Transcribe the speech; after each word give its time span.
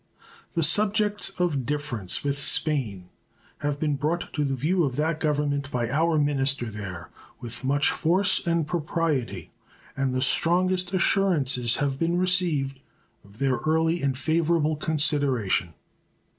The 0.53 0.63
subjects 0.63 1.29
of 1.39 1.63
difference 1.63 2.23
with 2.23 2.39
Spain 2.39 3.09
have 3.59 3.79
been 3.79 3.97
brought 3.97 4.33
to 4.33 4.43
the 4.43 4.55
view 4.55 4.83
of 4.83 4.95
that 4.95 5.19
Government 5.19 5.69
by 5.69 5.91
our 5.91 6.17
minister 6.17 6.71
there 6.71 7.11
with 7.39 7.63
much 7.63 7.91
force 7.91 8.47
and 8.47 8.65
propriety, 8.65 9.51
and 9.95 10.11
the 10.11 10.21
strongest 10.23 10.91
assurances 10.91 11.75
have 11.75 11.99
been 11.99 12.17
received 12.17 12.79
of 13.23 13.37
their 13.37 13.57
early 13.57 14.01
and 14.01 14.17
favorable 14.17 14.75
consideration. 14.75 15.75